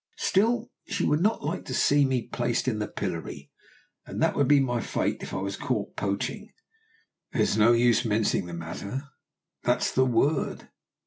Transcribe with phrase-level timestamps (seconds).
[0.17, 3.51] Still she would not like to see me placed in the pillory,
[4.03, 6.51] and that would be my fate if I was caught poaching
[7.33, 9.09] there's no use mincing the matter,
[9.61, 10.69] that's the word.